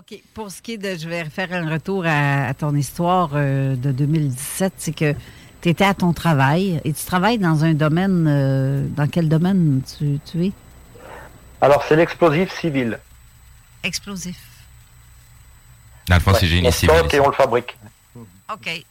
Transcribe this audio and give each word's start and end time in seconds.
OK. 0.00 0.18
Pour 0.32 0.50
ce 0.50 0.62
qui 0.62 0.72
est 0.72 0.78
de. 0.78 0.96
Je 0.96 1.08
vais 1.08 1.24
faire 1.26 1.52
un 1.52 1.70
retour 1.70 2.04
à, 2.06 2.54
ton 2.54 2.74
histoire 2.74 3.30
euh, 3.34 3.76
de 3.76 3.92
2017. 3.92 4.72
C'est 4.78 4.92
que 4.92 5.14
tu 5.60 5.68
étais 5.68 5.84
à 5.84 5.92
ton 5.92 6.14
travail 6.14 6.80
et 6.84 6.92
tu 6.94 7.04
travailles 7.04 7.38
dans 7.38 7.64
un 7.64 7.74
domaine. 7.74 8.26
Euh, 8.26 8.86
dans 8.88 9.06
quel 9.06 9.28
domaine 9.28 9.82
tu, 9.98 10.46
es? 10.46 10.52
Alors, 11.60 11.84
c'est 11.86 11.96
l'explosif 11.96 12.50
civil. 12.58 12.98
Explosif. 13.82 14.38
Dans 16.08 16.16
le 16.16 16.22
fond, 16.22 16.32
c'est 16.32 16.46
génie 16.46 16.72
civil. 16.72 16.94
et 17.12 17.20
on 17.20 17.28
le 17.28 17.34
fabrique. 17.34 17.76
OK. 18.16 18.84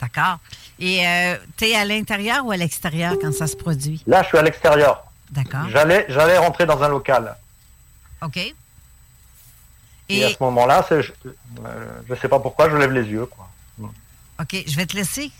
D'accord. 0.00 0.38
Et 0.78 1.06
euh, 1.06 1.36
tu 1.58 1.66
es 1.66 1.76
à 1.76 1.84
l'intérieur 1.84 2.46
ou 2.46 2.50
à 2.50 2.56
l'extérieur 2.56 3.16
quand 3.20 3.32
ça 3.32 3.46
se 3.46 3.56
produit? 3.56 4.02
Là, 4.06 4.22
je 4.22 4.28
suis 4.28 4.38
à 4.38 4.42
l'extérieur. 4.42 5.04
D'accord. 5.30 5.68
J'allais, 5.68 6.06
j'allais 6.08 6.38
rentrer 6.38 6.64
dans 6.64 6.82
un 6.82 6.88
local. 6.88 7.36
OK. 8.22 8.54
Et, 10.08 10.24
à 10.24 10.30
ce 10.30 10.36
moment-là, 10.40 10.86
je 10.90 10.96
ne 10.96 12.16
sais 12.16 12.28
pas 12.28 12.38
pourquoi, 12.38 12.70
je 12.70 12.76
lève 12.76 12.92
les 12.92 13.04
yeux. 13.04 13.26
Quoi. 13.26 13.48
OK, 14.40 14.64
je 14.66 14.76
vais 14.76 14.86
te 14.86 14.96
laisser. 14.96 15.30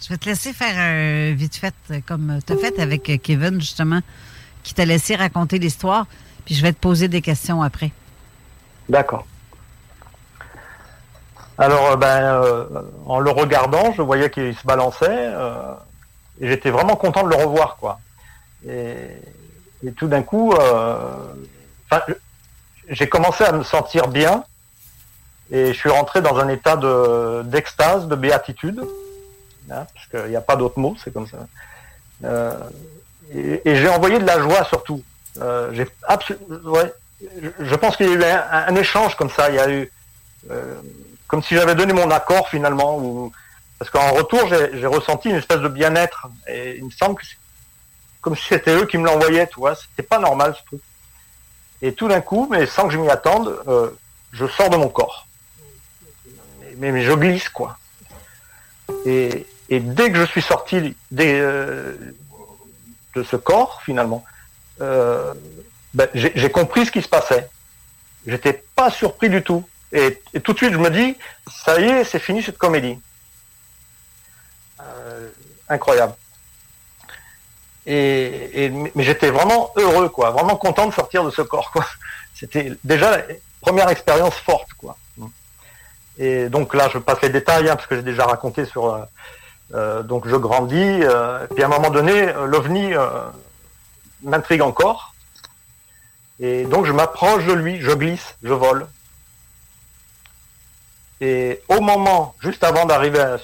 Je 0.00 0.08
vais 0.08 0.18
te 0.18 0.26
laisser 0.26 0.52
faire 0.52 0.76
un 0.78 1.34
vite 1.34 1.56
fait, 1.56 1.74
comme 2.06 2.38
tu 2.46 2.52
as 2.52 2.56
fait 2.56 2.78
avec 2.78 3.20
Kevin, 3.22 3.60
justement, 3.60 4.00
qui 4.62 4.74
t'a 4.74 4.84
laissé 4.84 5.16
raconter 5.16 5.58
l'histoire. 5.58 6.06
Puis 6.44 6.54
je 6.54 6.62
vais 6.62 6.72
te 6.72 6.78
poser 6.78 7.08
des 7.08 7.22
questions 7.22 7.62
après. 7.62 7.92
D'accord. 8.88 9.26
Alors, 11.58 11.92
euh, 11.92 11.96
ben, 11.96 12.22
euh, 12.22 12.82
en 13.06 13.18
le 13.18 13.30
regardant, 13.30 13.92
je 13.92 14.02
voyais 14.02 14.30
qu'il 14.30 14.54
se 14.54 14.66
balançait. 14.66 15.06
Euh, 15.08 15.72
et 16.40 16.48
j'étais 16.48 16.70
vraiment 16.70 16.96
content 16.96 17.24
de 17.24 17.30
le 17.30 17.36
revoir, 17.36 17.76
quoi. 17.78 17.98
Et, 18.68 18.94
et 19.84 19.92
tout 19.92 20.06
d'un 20.06 20.22
coup, 20.22 20.52
j'ai 22.88 23.08
commencé 23.08 23.44
à 23.44 23.52
me 23.52 23.62
sentir 23.62 24.08
bien 24.08 24.44
et 25.50 25.68
je 25.72 25.78
suis 25.78 25.90
rentré 25.90 26.22
dans 26.22 26.36
un 26.38 26.48
état 26.48 26.76
de 26.76 27.42
d'extase, 27.44 28.08
de 28.08 28.16
béatitude, 28.16 28.80
hein, 29.70 29.86
parce 29.94 30.06
qu'il 30.10 30.30
n'y 30.30 30.36
a 30.36 30.40
pas 30.40 30.56
d'autre 30.56 30.78
mot, 30.78 30.96
c'est 31.02 31.12
comme 31.12 31.26
ça. 31.26 31.38
Euh, 32.24 32.58
et, 33.34 33.76
j'ai 33.76 33.88
envoyé 33.88 34.18
de 34.18 34.24
la 34.24 34.40
joie 34.40 34.64
surtout. 34.64 35.02
Euh, 35.40 35.84
ouais, 36.64 36.92
je 37.60 37.74
pense 37.74 37.96
qu'il 37.96 38.06
y 38.06 38.10
a 38.10 38.14
eu 38.14 38.24
un, 38.24 38.74
échange 38.76 39.16
comme 39.16 39.30
ça. 39.30 39.50
Il 39.50 39.56
y 39.56 39.60
a 39.60 39.70
eu 39.70 39.90
euh, 40.50 40.74
comme 41.28 41.42
si 41.42 41.54
j'avais 41.54 41.74
donné 41.74 41.92
mon 41.92 42.10
accord 42.10 42.48
finalement, 42.48 42.98
ou, 42.98 43.32
parce 43.78 43.90
qu'en 43.90 44.12
retour 44.12 44.48
j'ai 44.48 44.86
ressenti 44.86 45.28
une 45.28 45.36
espèce 45.36 45.60
de 45.60 45.68
bien-être. 45.68 46.28
Et 46.48 46.76
il 46.78 46.86
me 46.86 46.90
semble 46.90 47.16
que 47.16 47.26
comme 48.20 48.36
si 48.36 48.48
c'était 48.48 48.74
eux 48.74 48.86
qui 48.86 48.98
me 48.98 49.06
l'envoyaient, 49.06 49.46
tu 49.46 49.60
vois. 49.60 49.76
C'était 49.76 50.02
pas 50.02 50.18
normal 50.18 50.56
ce 50.58 50.64
truc. 50.64 50.80
Et 51.82 51.92
tout 51.92 52.08
d'un 52.08 52.20
coup, 52.20 52.48
mais 52.50 52.66
sans 52.66 52.86
que 52.86 52.94
je 52.94 52.98
m'y 52.98 53.08
attende, 53.10 53.58
euh, 53.68 53.90
je 54.32 54.46
sors 54.46 54.70
de 54.70 54.76
mon 54.76 54.88
corps. 54.88 55.26
Mais, 56.78 57.02
je 57.02 57.12
glisse, 57.12 57.48
quoi. 57.48 57.78
Et, 59.04 59.46
dès 59.70 60.10
que 60.10 60.18
je 60.18 60.24
suis 60.24 60.42
sorti 60.42 60.94
euh, 61.18 61.96
de 63.14 63.22
ce 63.22 63.36
corps, 63.36 63.82
finalement, 63.82 64.24
euh, 64.80 65.32
ben, 65.94 66.08
j'ai 66.14 66.50
compris 66.50 66.86
ce 66.86 66.90
qui 66.90 67.02
se 67.02 67.08
passait. 67.08 67.48
J'étais 68.26 68.64
pas 68.74 68.90
surpris 68.90 69.30
du 69.30 69.42
tout. 69.42 69.66
Et, 69.92 70.22
tout 70.42 70.52
de 70.52 70.58
suite, 70.58 70.72
je 70.72 70.78
me 70.78 70.90
dis, 70.90 71.16
ça 71.50 71.80
y 71.80 71.84
est, 71.84 72.04
c'est 72.04 72.18
fini 72.18 72.42
cette 72.42 72.58
comédie. 72.58 72.98
incroyable. 75.68 76.14
Et, 77.86 78.72
mais 78.94 79.04
j'étais 79.04 79.30
vraiment 79.30 79.72
heureux, 79.76 80.08
quoi, 80.08 80.30
vraiment 80.30 80.56
content 80.56 80.88
de 80.88 80.92
sortir 80.92 81.24
de 81.24 81.30
ce 81.30 81.42
corps, 81.42 81.70
quoi. 81.70 81.86
C'était 82.34 82.72
déjà 82.82 83.16
la 83.16 83.22
première 83.60 83.88
expérience 83.88 84.34
forte, 84.34 84.72
quoi. 84.74 84.96
Et 86.18 86.48
donc 86.48 86.74
là, 86.74 86.88
je 86.92 86.98
passe 86.98 87.20
les 87.22 87.28
détails, 87.28 87.68
hein, 87.68 87.76
parce 87.76 87.86
que 87.86 87.96
j'ai 87.96 88.02
déjà 88.02 88.24
raconté 88.24 88.64
sur. 88.64 88.86
Euh, 88.86 89.04
euh, 89.74 90.02
donc 90.02 90.28
je 90.28 90.36
grandis, 90.36 91.00
euh, 91.02 91.46
puis 91.54 91.62
à 91.62 91.66
un 91.66 91.70
moment 91.70 91.90
donné, 91.90 92.32
l'ovni 92.46 92.92
m'intrigue 94.22 94.62
encore. 94.62 95.14
Et 96.38 96.64
donc 96.64 96.86
je 96.86 96.92
m'approche 96.92 97.44
de 97.46 97.52
lui, 97.52 97.80
je 97.80 97.90
glisse, 97.92 98.36
je 98.42 98.52
vole. 98.52 98.86
Et 101.20 101.62
au 101.68 101.80
moment, 101.80 102.34
juste 102.40 102.62
avant 102.62 102.84
d'arriver 102.84 103.20
à, 103.20 103.38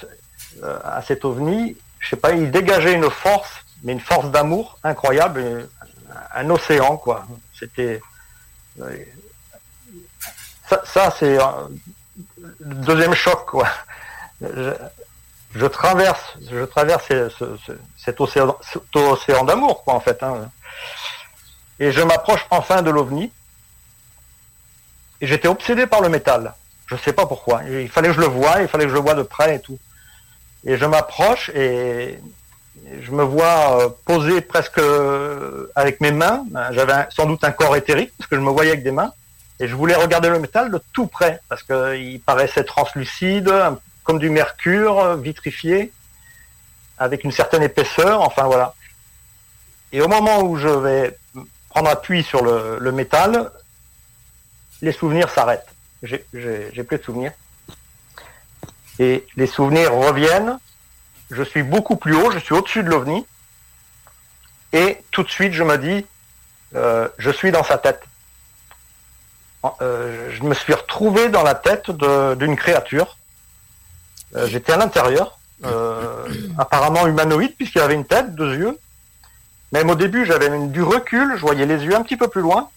à, 0.85 1.03
cet 1.03 1.25
ovni, 1.25 1.77
je 1.99 2.11
sais 2.11 2.17
pas, 2.17 2.33
il 2.33 2.51
dégageait 2.51 2.93
une 2.93 3.11
force 3.11 3.62
mais 3.83 3.93
une 3.93 4.01
force 4.01 4.31
d'amour 4.31 4.79
incroyable, 4.85 5.69
un 6.35 6.51
océan, 6.51 6.97
quoi. 6.97 7.27
C'était. 7.59 8.01
Ça, 10.85 11.15
c'est 11.19 11.37
le 11.37 12.75
deuxième 12.75 13.15
choc, 13.15 13.47
quoi. 13.47 13.69
Je, 14.41 15.67
traverse, 15.67 16.37
je 16.51 16.65
traverse 16.65 17.13
cet 17.97 18.21
océan, 18.21 18.57
océan 18.95 19.45
d'amour, 19.45 19.85
quoi, 19.85 19.95
en 19.95 20.01
fait. 20.01 20.23
Hein. 20.23 20.51
Et 21.79 21.93
je 21.93 22.01
m'approche 22.01 22.47
enfin 22.51 22.83
de 22.83 22.91
l'OVNI. 22.91 23.33
Et 25.21 25.27
j'étais 25.27 25.49
obsédé 25.49 25.87
par 25.87 26.01
le 26.01 26.09
métal. 26.09 26.55
Je 26.87 26.95
ne 26.95 27.01
sais 27.01 27.13
pas 27.13 27.27
pourquoi. 27.27 27.63
Il 27.65 27.89
fallait 27.89 28.09
que 28.09 28.15
je 28.15 28.21
le 28.21 28.27
voie, 28.27 28.61
il 28.61 28.69
fallait 28.69 28.85
que 28.85 28.91
je 28.91 28.95
le 28.95 29.01
voie 29.01 29.15
de 29.15 29.23
près 29.23 29.57
et 29.57 29.61
tout. 29.61 29.79
Et 30.65 30.77
je 30.77 30.85
m'approche 30.85 31.49
et 31.51 32.19
je 33.01 33.11
me 33.11 33.23
vois 33.23 33.81
euh, 33.81 33.89
poser 34.05 34.41
presque 34.41 34.79
euh, 34.79 35.71
avec 35.75 36.01
mes 36.01 36.13
mains. 36.13 36.45
J'avais 36.73 37.07
sans 37.11 37.27
doute 37.27 37.45
un 37.45 37.53
corps 37.53 37.77
éthérique 37.77 38.13
parce 38.19 38.29
que 38.29 38.37
je 38.37 38.41
me 38.41 38.51
voyais 38.51 38.73
avec 38.73 38.83
des 38.83 38.91
mains. 38.91 39.13
Et 39.61 39.69
je 39.69 39.75
voulais 39.75 39.95
regarder 39.95 40.29
le 40.29 40.41
métal 40.41 40.71
de 40.71 40.81
tout 40.93 41.07
près 41.07 41.41
parce 41.49 41.63
qu'il 41.63 42.21
paraissait 42.21 42.65
translucide, 42.65 43.53
comme 44.03 44.19
du 44.19 44.31
mercure, 44.31 45.17
vitrifié, 45.17 45.93
avec 46.99 47.23
une 47.23 47.31
certaine 47.31 47.63
épaisseur. 47.63 48.23
Enfin 48.23 48.45
voilà. 48.45 48.75
Et 49.93 50.01
au 50.01 50.09
moment 50.09 50.43
où 50.43 50.57
je 50.57 50.69
vais 50.69 51.17
prendre 51.69 51.91
appui 51.91 52.23
sur 52.23 52.43
le, 52.43 52.93
métal, 52.93 53.51
les 54.81 54.93
souvenirs 54.93 55.31
s'arrêtent. 55.31 55.69
J'ai 56.03 56.19
plus 56.19 56.99
de 56.99 57.03
souvenirs. 57.03 57.33
Et 58.99 59.27
les 59.37 59.47
souvenirs 59.47 59.95
reviennent 59.95 60.59
je 61.31 61.43
suis 61.43 61.63
beaucoup 61.63 61.97
plus 61.97 62.15
haut, 62.15 62.31
je 62.31 62.39
suis 62.39 62.55
au-dessus 62.55 62.83
de 62.83 62.91
l'OVNI, 62.91 63.27
et 64.73 65.03
tout 65.11 65.23
de 65.23 65.31
suite 65.31 65.53
je 65.53 65.63
me 65.63 65.77
dis, 65.79 66.07
euh, 66.75 67.09
je 67.19 67.31
suis 67.31 67.51
dans 67.51 67.65
sa 67.65 67.79
tête. 67.79 68.03
Euh, 69.81 70.31
je 70.33 70.43
me 70.43 70.55
suis 70.55 70.75
retrouvé 70.75 71.29
dans 71.29 71.43
la 71.43 71.55
tête 71.55 71.91
d'une 71.91 72.57
créature. 72.57 73.17
Euh, 74.35 74.47
j'étais 74.47 74.73
à 74.73 74.77
l'intérieur, 74.77 75.39
apparemment 76.59 77.07
humanoïde, 77.07 77.55
puisqu'il 77.57 77.81
avait 77.81 77.95
une 77.95 78.07
tête, 78.07 78.35
deux 78.35 78.57
yeux. 78.57 78.79
Même 79.73 79.89
au 79.91 79.95
début, 79.95 80.27
j'avais 80.27 80.67
du 80.69 80.83
recul, 80.83 81.33
je 81.37 81.41
voyais 81.41 81.67
les 81.67 81.85
yeux 81.85 81.95
un 81.95 82.03
petit 82.03 82.17
peu 82.17 82.29
plus 82.29 82.43
loin. 82.43 82.69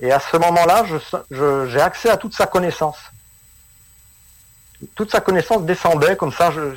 Et 0.00 0.12
à 0.12 0.20
ce 0.20 0.36
moment-là, 0.36 0.84
j'ai 1.66 1.80
accès 1.80 2.08
à 2.08 2.16
toute 2.16 2.34
sa 2.34 2.46
connaissance. 2.46 2.98
Toute 4.94 5.10
sa 5.10 5.20
connaissance 5.20 5.62
descendait 5.62 6.16
comme 6.16 6.32
ça, 6.32 6.52
je, 6.52 6.76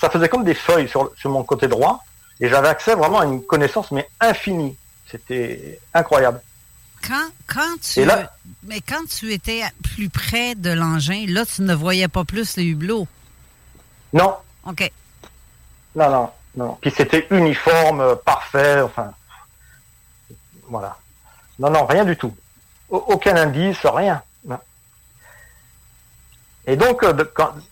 ça 0.00 0.10
faisait 0.10 0.28
comme 0.28 0.44
des 0.44 0.54
feuilles 0.54 0.88
sur, 0.88 1.10
mon 1.24 1.44
côté 1.44 1.68
droit, 1.68 2.04
et 2.40 2.48
j'avais 2.48 2.68
accès 2.68 2.94
vraiment 2.94 3.20
à 3.20 3.24
une 3.24 3.42
connaissance 3.44 3.90
mais 3.90 4.08
infinie. 4.20 4.76
C'était 5.10 5.78
incroyable. 5.94 6.40
Quand, 7.06 7.28
quand 7.46 7.80
tu, 7.82 8.06
mais 8.62 8.80
quand 8.80 9.04
tu 9.08 9.32
étais 9.32 9.62
plus 9.82 10.08
près 10.08 10.54
de 10.54 10.70
l'engin, 10.70 11.24
là, 11.28 11.44
tu 11.44 11.62
ne 11.62 11.74
voyais 11.74 12.08
pas 12.08 12.24
plus 12.24 12.56
les 12.56 12.64
hublots. 12.64 13.08
Non. 14.12 14.36
OK. 14.66 14.90
Non, 15.96 16.10
non, 16.10 16.30
non. 16.56 16.78
Puis 16.80 16.92
c'était 16.96 17.26
uniforme, 17.30 18.16
parfait, 18.24 18.80
enfin. 18.80 19.12
Voilà. 20.68 20.96
Non, 21.58 21.70
non, 21.70 21.84
rien 21.86 22.04
du 22.04 22.16
tout. 22.16 22.34
Aucun 22.88 23.36
indice, 23.36 23.84
rien. 23.84 24.22
Et 26.66 26.76
donc, 26.76 27.02
euh, 27.02 27.12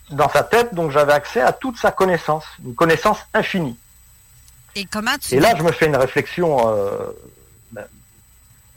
dans 0.09 0.29
sa 0.29 0.43
tête, 0.43 0.73
donc 0.73 0.91
j'avais 0.91 1.13
accès 1.13 1.41
à 1.41 1.53
toute 1.53 1.77
sa 1.77 1.91
connaissance, 1.91 2.43
une 2.63 2.75
connaissance 2.75 3.19
infinie. 3.33 3.77
Et 4.75 4.85
comment 4.85 5.17
tu 5.17 5.35
Et 5.35 5.39
là, 5.39 5.55
je 5.57 5.63
me 5.63 5.71
fais 5.71 5.85
une 5.85 5.95
réflexion 5.95 6.69
euh, 6.69 7.11
ben, 7.71 7.85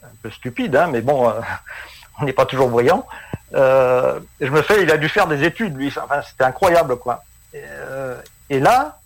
un 0.04 0.14
peu 0.22 0.30
stupide, 0.30 0.76
hein, 0.76 0.88
mais 0.90 1.00
bon, 1.00 1.28
euh, 1.28 1.40
on 2.20 2.24
n'est 2.24 2.32
pas 2.32 2.46
toujours 2.46 2.68
brillant. 2.68 3.06
je 3.52 4.50
me 4.50 4.62
fais, 4.62 4.82
il 4.82 4.90
a 4.90 4.96
dû 4.96 5.08
faire 5.08 5.26
des 5.26 5.42
études, 5.42 5.76
lui. 5.76 5.88
Enfin, 5.88 6.22
c'était 6.22 6.44
incroyable, 6.44 6.96
quoi. 6.96 7.24
Et, 8.50 8.60
là, 8.60 8.98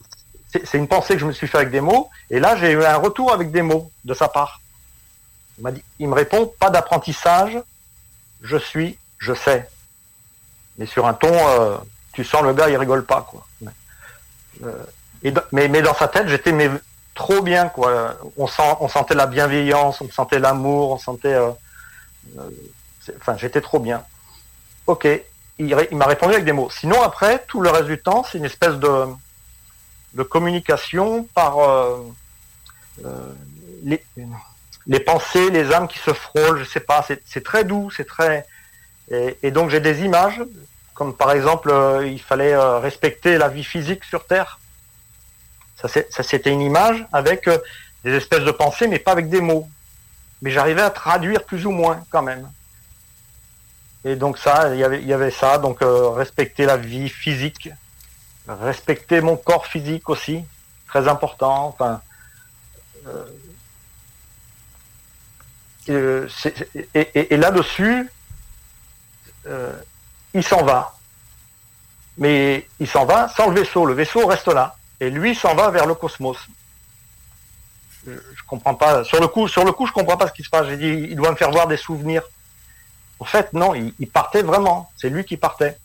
c'est 0.52 0.78
une 0.78 0.88
pensée 0.88 1.14
que 1.14 1.20
je 1.20 1.26
me 1.26 1.32
suis 1.32 1.46
fait 1.46 1.58
avec 1.58 1.70
des 1.70 1.80
mots. 1.80 2.10
Et 2.30 2.40
là, 2.40 2.56
j'ai 2.56 2.72
eu 2.72 2.84
un 2.84 2.96
retour 2.96 3.32
avec 3.32 3.50
des 3.50 3.62
mots 3.62 3.90
de 4.04 4.14
sa 4.14 4.28
part. 4.28 4.60
Il 5.58 5.64
m'a 5.64 5.72
dit, 5.72 5.82
il 5.98 6.08
me 6.08 6.14
répond, 6.14 6.52
pas 6.58 6.70
d'apprentissage. 6.70 7.58
Je 8.42 8.56
suis, 8.56 8.98
je 9.18 9.34
sais 9.34 9.68
mais 10.78 10.86
sur 10.86 11.06
un 11.06 11.14
ton, 11.14 11.32
euh, 11.32 11.76
tu 12.12 12.24
sens 12.24 12.42
le 12.42 12.54
gars, 12.54 12.70
il 12.70 12.76
rigole 12.76 13.04
pas, 13.04 13.22
quoi. 13.22 13.46
Euh, 14.64 14.72
et 15.22 15.34
mais, 15.52 15.68
mais 15.68 15.82
dans 15.82 15.94
sa 15.94 16.08
tête, 16.08 16.28
j'étais 16.28 16.52
mais 16.52 16.70
trop 17.14 17.42
bien, 17.42 17.68
quoi. 17.68 18.16
On, 18.36 18.46
sent, 18.46 18.76
on 18.80 18.88
sentait 18.88 19.14
la 19.14 19.26
bienveillance, 19.26 20.00
on 20.00 20.08
sentait 20.10 20.38
l'amour, 20.38 20.92
on 20.92 20.98
sentait. 20.98 21.34
Euh, 21.34 21.50
enfin, 23.16 23.36
j'étais 23.36 23.60
trop 23.60 23.80
bien. 23.80 24.04
Ok, 24.86 25.06
il, 25.58 25.74
m'a 25.92 26.06
répondu 26.06 26.34
avec 26.34 26.44
des 26.44 26.52
mots. 26.52 26.70
Sinon, 26.70 27.02
après, 27.02 27.44
tout 27.48 27.60
le 27.60 27.70
reste 27.70 27.86
du 27.86 27.98
temps, 27.98 28.24
c'est 28.24 28.38
une 28.38 28.44
espèce 28.44 28.76
de, 28.76 29.06
de 30.14 30.22
communication 30.22 31.24
par 31.34 31.56
les, 33.82 34.02
les, 34.86 35.00
pensées, 35.00 35.50
les 35.50 35.72
âmes 35.72 35.88
qui 35.88 35.98
se 35.98 36.12
frôlent, 36.12 36.60
je 36.60 36.64
sais 36.64 36.80
pas, 36.80 37.04
c'est 37.26 37.44
très 37.44 37.64
doux, 37.64 37.90
c'est 37.90 38.06
très... 38.06 38.46
Et, 39.10 39.50
donc 39.50 39.70
j'ai 39.70 39.80
des 39.80 40.02
images, 40.02 40.42
comme 40.94 41.14
par 41.14 41.32
exemple, 41.32 41.72
il 42.04 42.20
fallait 42.20 42.56
respecter 42.78 43.38
la 43.38 43.48
vie 43.48 43.64
physique 43.64 44.04
sur 44.04 44.26
Terre. 44.26 44.58
Ça, 45.76 45.88
c'était 46.22 46.50
une 46.50 46.60
image 46.60 47.06
avec 47.12 47.48
des 48.04 48.14
espèces 48.14 48.44
de 48.44 48.50
pensées, 48.50 48.88
mais 48.88 48.98
pas 48.98 49.12
avec 49.12 49.28
des 49.28 49.40
mots. 49.40 49.68
Mais 50.42 50.50
j'arrivais 50.50 50.82
à 50.82 50.90
traduire 50.90 51.44
plus 51.44 51.66
ou 51.66 51.70
moins 51.70 52.04
quand 52.10 52.22
même. 52.22 52.48
Et 54.04 54.16
donc 54.16 54.38
ça, 54.38 54.74
il 54.74 54.78
y 54.78 55.12
avait, 55.12 55.30
ça, 55.30 55.58
donc 55.58 55.82
euh, 55.82 56.08
respecter 56.10 56.66
la 56.66 56.76
vie 56.76 57.08
physique, 57.08 57.70
respecter 58.46 59.20
mon 59.20 59.36
corps 59.36 59.66
physique 59.66 60.08
aussi, 60.08 60.44
très 60.86 61.08
important. 61.08 61.66
Enfin, 61.66 62.00
euh, 63.06 63.24
euh, 65.90 66.28
et, 66.94 67.36
là-dessus, 67.36 68.08
il 70.34 70.44
s'en 70.44 70.64
va. 70.64 70.94
Mais 72.16 72.66
il 72.80 72.88
s'en 72.88 73.04
va 73.04 73.28
sans 73.28 73.48
le 73.48 73.60
vaisseau. 73.60 73.86
Le 73.86 73.94
vaisseau 73.94 74.26
reste 74.26 74.48
là. 74.48 74.76
Et 75.00 75.10
lui 75.10 75.34
s'en 75.34 75.54
va 75.54 75.70
vers 75.70 75.86
le 75.86 75.94
cosmos 75.94 76.36
je, 78.06 78.42
comprends 78.46 78.74
pas. 78.74 79.04
Sur 79.04 79.20
le 79.20 79.28
coup, 79.28 79.48
sur 79.48 79.64
le 79.64 79.72
coup, 79.72 79.86
je 79.86 79.92
comprends 79.92 80.16
pas 80.16 80.28
ce 80.28 80.32
qui 80.32 80.42
se 80.42 80.50
passe. 80.50 80.66
J'ai 80.68 80.76
dit, 80.76 81.08
il 81.10 81.16
doit 81.16 81.30
me 81.30 81.36
faire 81.36 81.50
voir 81.50 81.66
des 81.66 81.76
souvenirs. 81.76 82.22
En 83.20 83.24
fait, 83.24 83.52
non, 83.52 83.74
il, 83.74 84.08
partait 84.08 84.42
vraiment. 84.42 84.90
C'est 84.96 85.10
lui 85.10 85.24
qui 85.24 85.36
partait. 85.36 85.76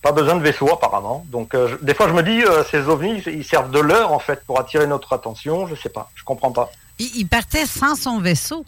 Pas 0.00 0.12
besoin 0.12 0.36
de 0.36 0.42
vaisseau 0.42 0.72
apparemment. 0.72 1.24
Donc, 1.28 1.54
euh, 1.54 1.76
des 1.82 1.94
fois, 1.94 2.08
je 2.08 2.12
me 2.12 2.22
dis, 2.22 2.42
euh, 2.44 2.64
ces 2.64 2.88
ovnis, 2.88 3.22
ils 3.26 3.44
servent 3.44 3.70
de 3.70 3.78
l'heure 3.78 4.12
en 4.12 4.18
fait 4.18 4.44
pour 4.44 4.58
attirer 4.58 4.86
notre 4.86 5.12
attention. 5.12 5.66
Je 5.66 5.74
sais 5.74 5.88
pas. 5.88 6.10
Je 6.14 6.24
comprends 6.24 6.52
pas. 6.52 6.70
Il, 6.98 7.26
partait 7.26 7.66
sans 7.66 7.96
son 7.96 8.20
vaisseau. 8.20 8.64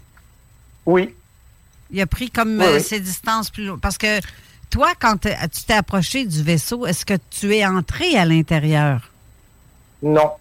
Oui. 0.86 1.14
Il 1.94 2.00
a 2.00 2.06
pris 2.06 2.28
comme 2.28 2.60
euh, 2.60 2.80
ses 2.80 2.98
distances 2.98 3.50
plus 3.50 3.66
loin. 3.66 3.78
Parce 3.78 3.98
que 3.98 4.20
toi, 4.68 4.94
quand 4.98 5.16
tu 5.16 5.62
t'es 5.64 5.74
approché 5.74 6.24
du 6.24 6.42
vaisseau, 6.42 6.86
est-ce 6.86 7.06
que 7.06 7.14
tu 7.30 7.54
es 7.54 7.64
entré 7.64 8.16
à 8.16 8.24
l'intérieur? 8.24 9.12
Non. 10.02 10.32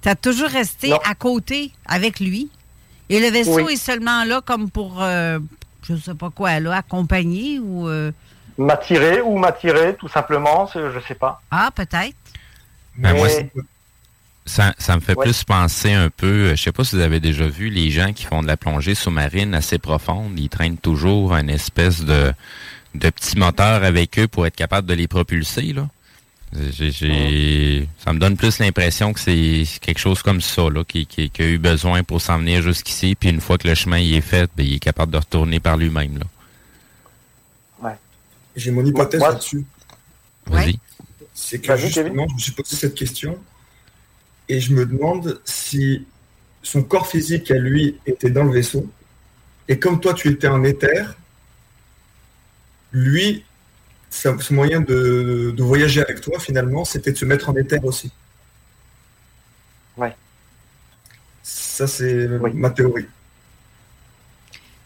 Tu 0.00 0.08
as 0.08 0.16
toujours 0.16 0.48
resté 0.48 0.90
à 1.04 1.14
côté 1.14 1.70
avec 1.84 2.18
lui? 2.18 2.50
Et 3.10 3.20
le 3.20 3.28
vaisseau 3.28 3.68
est 3.68 3.76
seulement 3.76 4.24
là 4.24 4.40
comme 4.40 4.70
pour, 4.70 5.02
euh, 5.02 5.38
je 5.86 5.92
ne 5.92 5.98
sais 5.98 6.14
pas 6.14 6.30
quoi, 6.30 6.58
là, 6.60 6.76
accompagner 6.76 7.58
ou... 7.58 7.86
Euh... 7.86 8.10
M'attirer 8.56 9.20
ou 9.20 9.36
m'attirer, 9.36 9.96
tout 9.96 10.08
simplement, 10.08 10.66
je 10.72 10.96
ne 10.96 11.00
sais 11.06 11.14
pas. 11.14 11.42
Ah, 11.50 11.70
peut-être. 11.74 12.16
Ben, 12.96 13.14
moi, 13.14 13.28
ça, 14.46 14.74
ça, 14.78 14.94
me 14.96 15.00
fait 15.00 15.14
plus 15.14 15.44
penser 15.44 15.92
un 15.92 16.10
peu, 16.10 16.26
euh, 16.26 16.56
je 16.56 16.62
sais 16.62 16.72
pas 16.72 16.84
si 16.84 16.96
vous 16.96 17.02
avez 17.02 17.20
déjà 17.20 17.46
vu 17.46 17.70
les 17.70 17.90
gens 17.90 18.12
qui 18.12 18.24
font 18.24 18.42
de 18.42 18.46
la 18.46 18.56
plongée 18.56 18.94
sous-marine 18.94 19.54
assez 19.54 19.78
profonde, 19.78 20.38
ils 20.38 20.48
traînent 20.48 20.76
toujours 20.76 21.34
un 21.34 21.48
espèce 21.48 22.04
de, 22.04 22.32
de 22.94 23.10
petit 23.10 23.38
moteur 23.38 23.82
avec 23.82 24.18
eux 24.18 24.28
pour 24.28 24.46
être 24.46 24.56
capable 24.56 24.86
de 24.86 24.94
les 24.94 25.08
propulser, 25.08 25.72
là. 25.72 25.88
J'ai, 26.70 27.88
ça 27.98 28.12
me 28.12 28.20
donne 28.20 28.36
plus 28.36 28.60
l'impression 28.60 29.12
que 29.12 29.18
c'est 29.18 29.64
quelque 29.80 29.98
chose 29.98 30.22
comme 30.22 30.40
ça, 30.40 30.70
là, 30.70 30.84
qui, 30.84 31.04
qui, 31.04 31.30
a 31.40 31.44
eu 31.44 31.58
besoin 31.58 32.04
pour 32.04 32.20
s'en 32.20 32.38
venir 32.38 32.62
jusqu'ici, 32.62 33.16
puis 33.16 33.30
une 33.30 33.40
fois 33.40 33.58
que 33.58 33.66
le 33.66 33.74
chemin 33.74 33.98
y 33.98 34.14
est 34.14 34.20
fait, 34.20 34.48
ben, 34.56 34.64
il 34.64 34.74
est 34.74 34.78
capable 34.78 35.10
de 35.10 35.18
retourner 35.18 35.58
par 35.58 35.76
lui-même. 35.76 36.18
Là. 36.18 36.26
Ouais. 37.82 37.96
J'ai 38.54 38.70
mon 38.70 38.84
hypothèse 38.84 39.20
là-dessus. 39.20 39.64
Vas-y. 40.46 40.78
C'est 41.32 41.58
que 41.58 41.76
justement, 41.76 42.28
je 42.28 42.34
me 42.34 42.38
suis 42.38 42.52
posé 42.52 42.76
cette 42.76 42.94
question 42.94 43.36
et 44.48 44.60
je 44.60 44.72
me 44.72 44.86
demande 44.86 45.40
si 45.44 46.06
son 46.62 46.82
corps 46.82 47.06
physique 47.06 47.50
à 47.50 47.56
lui 47.56 47.98
était 48.06 48.30
dans 48.30 48.44
le 48.44 48.52
vaisseau 48.52 48.88
et 49.68 49.78
comme 49.78 50.00
toi 50.00 50.14
tu 50.14 50.28
étais 50.28 50.48
en 50.48 50.62
éther, 50.64 51.16
lui 52.92 53.44
ce 54.14 54.54
moyen 54.54 54.80
de, 54.80 55.54
voyager 55.58 56.00
avec 56.00 56.20
toi, 56.20 56.38
finalement, 56.38 56.84
c'était 56.84 57.12
de 57.12 57.16
se 57.16 57.24
mettre 57.24 57.48
en 57.50 57.56
éther 57.56 57.84
aussi. 57.84 58.12
Ouais. 59.96 60.14
Ça, 61.42 61.86
c'est 61.86 62.28
ma 62.28 62.70
théorie. 62.70 63.06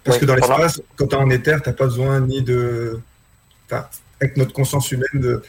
Parce 0.04 0.18
que 0.18 0.24
dans 0.24 0.34
l'espace, 0.34 0.80
quand 0.96 1.08
tu 1.08 1.14
es 1.14 1.18
en 1.18 1.30
éther, 1.30 1.62
tu 1.62 1.68
n'as 1.68 1.74
pas 1.74 1.84
besoin 1.84 2.20
ni 2.20 2.42
de. 2.42 2.98
avec 4.20 4.36
notre 4.36 4.52
conscience 4.52 4.90
humaine, 4.90 5.06
de, 5.14 5.42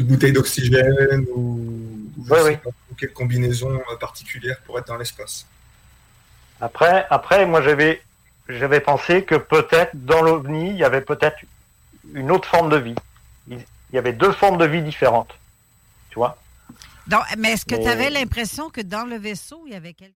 bouteilles 0.00 0.32
d'oxygène 0.32 1.24
ou, 1.34 2.01
quelle 2.98 3.12
combinaison 3.12 3.80
particulière 4.00 4.58
pour 4.64 4.78
être 4.78 4.86
dans 4.86 4.96
l'espace. 4.96 5.46
Après, 6.60 7.06
après, 7.10 7.46
moi 7.46 7.62
j'avais 7.62 8.02
j'avais 8.48 8.80
pensé 8.80 9.24
que 9.24 9.36
peut-être 9.36 9.92
dans 9.94 10.20
l'OVNI, 10.22 10.70
il 10.70 10.76
y 10.76 10.84
avait 10.84 11.00
peut-être 11.00 11.36
une 12.12 12.30
autre 12.30 12.48
forme 12.48 12.68
de 12.70 12.76
vie 12.76 12.94
il 13.92 13.96
y 13.96 13.98
avait 13.98 14.12
deux 14.12 14.32
formes 14.32 14.58
de 14.58 14.64
vie 14.64 14.82
différentes. 14.82 15.34
Tu 16.10 16.16
vois? 16.16 16.38
Mais 17.36 17.52
est-ce 17.52 17.66
que 17.66 17.74
tu 17.74 17.88
avais 17.88 18.10
l'impression 18.10 18.70
que 18.70 18.80
dans 18.80 19.04
le 19.04 19.16
vaisseau, 19.16 19.62
il 19.66 19.72
y 19.72 19.76
avait 19.76 19.92
quelque 19.92 20.10